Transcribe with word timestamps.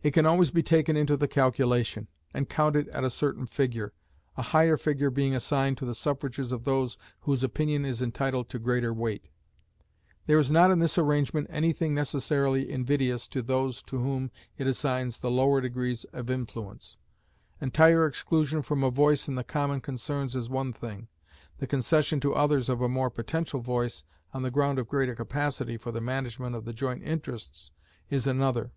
It 0.00 0.12
can 0.12 0.26
always 0.26 0.52
be 0.52 0.62
taken 0.62 0.96
into 0.96 1.16
the 1.16 1.26
calculation, 1.26 2.06
and 2.32 2.48
counted 2.48 2.86
at 2.90 3.02
a 3.02 3.10
certain 3.10 3.46
figure, 3.46 3.92
a 4.36 4.42
higher 4.42 4.76
figure 4.76 5.10
being 5.10 5.34
assigned 5.34 5.76
to 5.78 5.84
the 5.84 5.92
suffrages 5.92 6.52
of 6.52 6.62
those 6.62 6.96
whose 7.22 7.42
opinion 7.42 7.84
is 7.84 8.00
entitled 8.00 8.48
to 8.50 8.60
greater 8.60 8.94
weight. 8.94 9.28
There 10.26 10.38
is 10.38 10.52
not 10.52 10.70
in 10.70 10.78
this 10.78 10.96
arrangement 10.98 11.48
any 11.50 11.72
thing 11.72 11.94
necessarily 11.94 12.70
invidious 12.70 13.26
to 13.26 13.42
those 13.42 13.82
to 13.88 13.98
whom 13.98 14.30
it 14.56 14.68
assigns 14.68 15.18
the 15.18 15.32
lower 15.32 15.60
degrees 15.60 16.04
of 16.12 16.30
influence. 16.30 16.96
Entire 17.60 18.06
exclusion 18.06 18.62
from 18.62 18.84
a 18.84 18.90
voice 18.92 19.26
in 19.26 19.34
the 19.34 19.42
common 19.42 19.80
concerns 19.80 20.36
is 20.36 20.48
one 20.48 20.72
thing: 20.72 21.08
the 21.58 21.66
concession 21.66 22.20
to 22.20 22.36
others 22.36 22.68
of 22.68 22.80
a 22.80 22.88
more 22.88 23.10
potential 23.10 23.58
voice, 23.60 24.04
on 24.32 24.42
the 24.44 24.50
ground 24.52 24.78
of 24.78 24.86
greater 24.86 25.16
capacity 25.16 25.76
for 25.76 25.90
the 25.90 26.00
management 26.00 26.54
of 26.54 26.66
the 26.66 26.72
joint 26.72 27.02
interests, 27.02 27.72
is 28.08 28.28
another. 28.28 28.70